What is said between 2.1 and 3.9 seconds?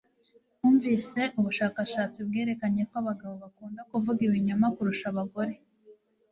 bwerekanye ko abagabo bakunda